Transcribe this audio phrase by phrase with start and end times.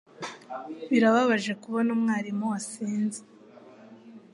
[0.89, 3.21] Birababaje kubona umwarimu wasinze